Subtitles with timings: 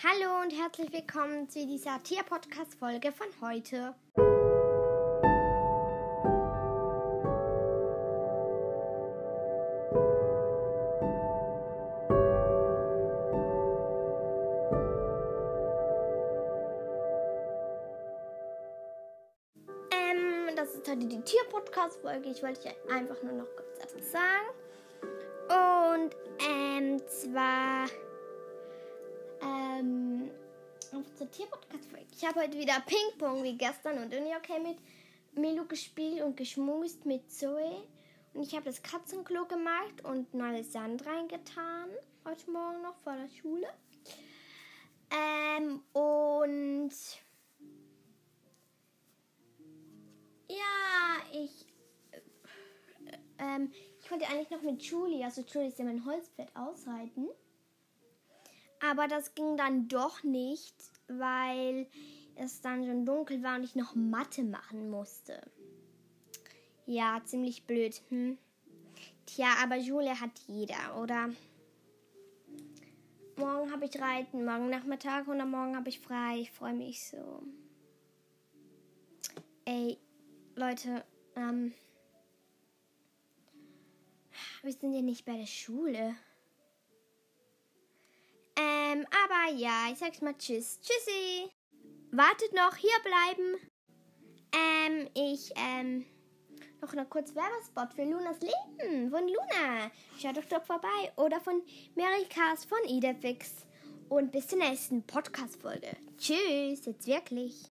[0.00, 3.96] Hallo und herzlich willkommen zu dieser Tier-Podcast-Folge von heute.
[19.90, 22.28] Ähm, das ist heute die Tier-Podcast-Folge.
[22.28, 24.67] Ich wollte einfach nur noch kurz etwas sagen.
[31.30, 32.06] Tier-Podcast-Folge.
[32.16, 34.78] Ich habe heute wieder Ping-Pong wie gestern und Uni okay mit
[35.32, 37.86] Milo gespielt und geschmust mit Zoe.
[38.34, 41.90] Und ich habe das Katzenklo gemacht und neues Sand reingetan.
[42.24, 43.68] Heute Morgen noch vor der Schule.
[45.10, 46.92] Ähm, und
[50.48, 51.66] ja, ich
[53.38, 57.28] ähm, ich wollte eigentlich noch mit Julie, also Julie ist ja mein Holzpferd, ausreiten.
[58.80, 60.74] Aber das ging dann doch nicht,
[61.08, 61.86] weil
[62.36, 65.40] es dann schon dunkel war und ich noch Mathe machen musste.
[66.86, 68.00] Ja, ziemlich blöd.
[68.08, 68.38] Hm?
[69.26, 71.30] Tja, aber Julie hat jeder, oder?
[73.36, 76.38] Morgen habe ich Reiten, morgen Nachmittag und am Morgen habe ich frei.
[76.40, 77.42] Ich freue mich so.
[79.64, 79.98] Ey,
[80.56, 81.04] Leute,
[81.36, 81.72] ähm,
[84.62, 86.16] wir sind ja nicht bei der Schule.
[88.98, 90.80] Ähm, aber ja, ich sag's mal Tschüss.
[90.80, 91.50] Tschüssi.
[92.10, 93.56] Wartet noch, hier bleiben.
[94.52, 96.04] Ähm, ich, ähm,
[96.80, 99.90] noch eine kurz Werbespot für Lunas Leben von Luna.
[100.18, 101.12] Schaut doch dort vorbei.
[101.16, 101.62] Oder von
[101.94, 103.66] Merikas von Idefix.
[104.08, 105.96] Und bis zur nächsten Podcast-Folge.
[106.16, 107.68] Tschüss, jetzt wirklich.